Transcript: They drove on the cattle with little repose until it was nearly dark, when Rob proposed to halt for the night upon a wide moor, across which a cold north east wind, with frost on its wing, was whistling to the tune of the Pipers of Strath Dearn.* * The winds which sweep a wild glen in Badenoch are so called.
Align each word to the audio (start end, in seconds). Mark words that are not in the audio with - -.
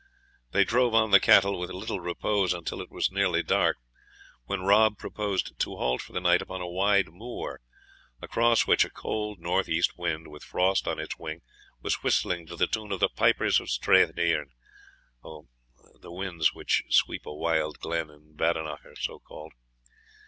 They 0.49 0.63
drove 0.63 0.95
on 0.95 1.11
the 1.11 1.19
cattle 1.19 1.59
with 1.59 1.69
little 1.69 1.99
repose 1.99 2.55
until 2.55 2.81
it 2.81 2.89
was 2.89 3.11
nearly 3.11 3.43
dark, 3.43 3.77
when 4.45 4.63
Rob 4.63 4.97
proposed 4.97 5.59
to 5.59 5.75
halt 5.75 6.01
for 6.01 6.11
the 6.11 6.19
night 6.19 6.41
upon 6.41 6.59
a 6.59 6.67
wide 6.67 7.09
moor, 7.09 7.61
across 8.19 8.65
which 8.65 8.83
a 8.83 8.89
cold 8.89 9.37
north 9.39 9.69
east 9.69 9.99
wind, 9.99 10.29
with 10.29 10.43
frost 10.43 10.87
on 10.87 10.97
its 10.97 11.19
wing, 11.19 11.41
was 11.83 12.01
whistling 12.01 12.47
to 12.47 12.55
the 12.55 12.65
tune 12.65 12.91
of 12.91 12.99
the 12.99 13.09
Pipers 13.09 13.59
of 13.59 13.69
Strath 13.69 14.15
Dearn.* 14.15 14.49
* 15.21 15.21
The 16.01 16.11
winds 16.11 16.51
which 16.51 16.81
sweep 16.89 17.27
a 17.27 17.35
wild 17.35 17.77
glen 17.77 18.09
in 18.09 18.35
Badenoch 18.35 18.83
are 18.83 18.95
so 18.95 19.19
called. 19.19 19.53